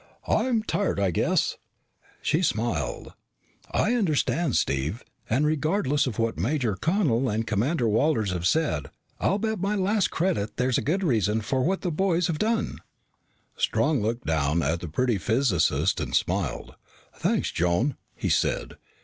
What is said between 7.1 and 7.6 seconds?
and